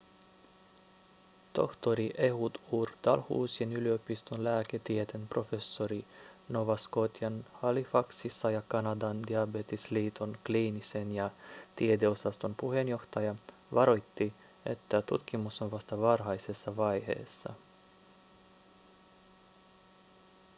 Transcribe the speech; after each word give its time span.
tohtori 1.57 2.05
ehud 2.27 2.55
ur 2.77 2.91
dalhousien 3.07 3.73
yliopiston 3.73 4.43
lääketieteen 4.43 5.27
professori 5.27 6.05
nova 6.49 6.77
scotian 6.77 7.37
halifaxissa 7.61 8.51
ja 8.51 8.61
kanadan 8.67 9.23
diabetesliiton 9.27 10.37
kliinisen 10.45 11.15
ja 11.15 11.29
tiedeosaston 11.75 12.55
puheenjohtaja 12.55 13.35
varoitti 13.73 14.33
että 14.65 15.01
tutkimus 15.01 15.61
on 15.61 15.71
vasta 15.71 15.99
varhaisessa 15.99 16.77
vaiheessa 16.77 17.53